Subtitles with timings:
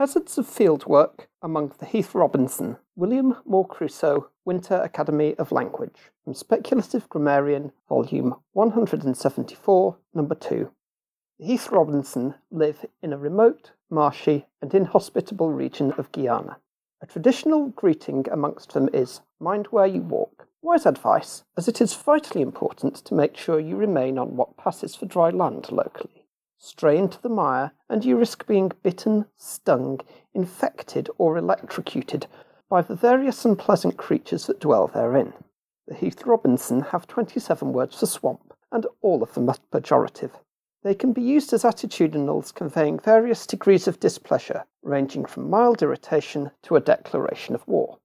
[0.00, 6.32] Hazards of Fieldwork among the Heath Robinson, William Moore Crusoe, Winter Academy of Language, from
[6.32, 10.70] Speculative Grammarian, Volume 174, Number 2.
[11.38, 16.56] The Heath Robinson live in a remote, marshy, and inhospitable region of Guyana.
[17.02, 20.48] A traditional greeting amongst them is Mind where you walk.
[20.62, 24.94] Wise advice, as it is vitally important to make sure you remain on what passes
[24.94, 26.19] for dry land locally.
[26.62, 29.98] Stray into the mire, and you risk being bitten, stung,
[30.34, 32.26] infected, or electrocuted
[32.68, 35.32] by the various unpleasant creatures that dwell therein.
[35.88, 40.32] The Heath Robinson have 27 words for swamp, and all of them are pejorative.
[40.82, 46.50] They can be used as attitudinals conveying various degrees of displeasure, ranging from mild irritation
[46.64, 48.00] to a declaration of war.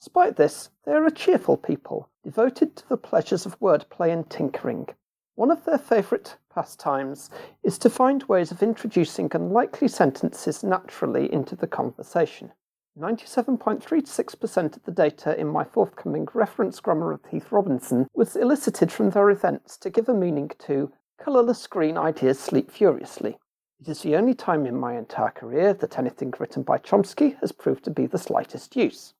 [0.00, 4.90] Despite this, they are a cheerful people, devoted to the pleasures of wordplay and tinkering.
[5.36, 7.28] One of their favourite pastimes
[7.62, 12.52] is to find ways of introducing unlikely sentences naturally into the conversation.
[12.98, 19.10] 97.36% of the data in my forthcoming reference grammar of Heath Robinson was elicited from
[19.10, 23.36] their events to give a meaning to colourless green ideas sleep furiously.
[23.78, 27.52] It is the only time in my entire career that anything written by Chomsky has
[27.52, 29.12] proved to be the slightest use.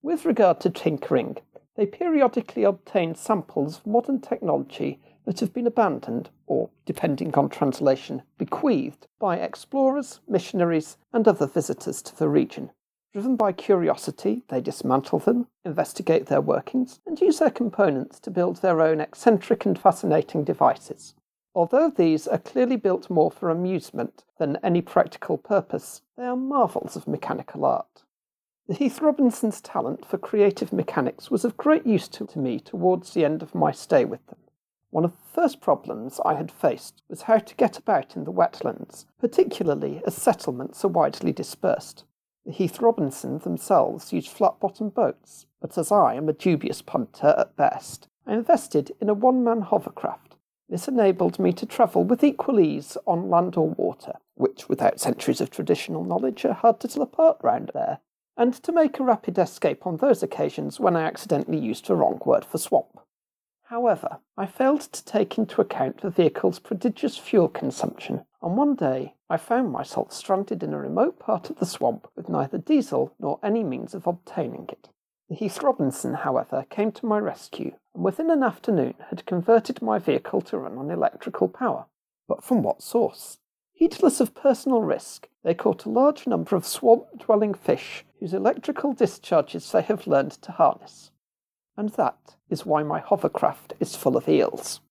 [0.00, 1.36] With regard to tinkering,
[1.76, 8.20] they periodically obtain samples of modern technology that have been abandoned, or, depending on translation,
[8.36, 12.68] bequeathed by explorers, missionaries, and other visitors to the region.
[13.12, 18.56] Driven by curiosity, they dismantle them, investigate their workings, and use their components to build
[18.56, 21.14] their own eccentric and fascinating devices.
[21.54, 26.96] Although these are clearly built more for amusement than any practical purpose, they are marvels
[26.96, 28.02] of mechanical art.
[28.66, 33.24] The Heath Robinson's talent for creative mechanics was of great use to, me towards the
[33.24, 34.39] end of my stay with them.
[34.90, 38.32] One of the first problems I had faced was how to get about in the
[38.32, 42.04] wetlands, particularly as settlements are widely dispersed.
[42.44, 47.34] The Heath Robinson themselves use flat bottomed boats, but as I am a dubious punter
[47.38, 50.34] at best, I invested in a one man hovercraft.
[50.68, 55.40] This enabled me to travel with equal ease on land or water, which, without centuries
[55.40, 58.00] of traditional knowledge, are hard to tell apart round there,
[58.36, 62.20] and to make a rapid escape on those occasions when I accidentally used the wrong
[62.24, 62.99] word for swamp.
[63.70, 69.14] However, I failed to take into account the vehicle's prodigious fuel consumption, and one day
[69.28, 73.38] I found myself stranded in a remote part of the swamp with neither diesel nor
[73.44, 74.88] any means of obtaining it.
[75.28, 80.40] Heath Robinson, however, came to my rescue, and within an afternoon had converted my vehicle
[80.40, 81.86] to run on electrical power.
[82.26, 83.38] But from what source?
[83.72, 88.94] Heedless of personal risk, they caught a large number of swamp dwelling fish whose electrical
[88.94, 91.12] discharges they have learned to harness
[91.80, 94.82] and that is why my hovercraft is full of eels.